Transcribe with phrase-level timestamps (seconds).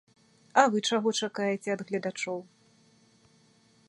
[0.61, 2.39] А вы чаго чакаеце ад гледачоў?